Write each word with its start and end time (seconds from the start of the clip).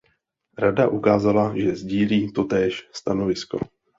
Rada 0.57 0.87
ukázala, 0.87 1.55
že 1.57 1.75
sdílí 1.75 2.33
totéž 2.33 2.89
stanovisko. 2.93 3.59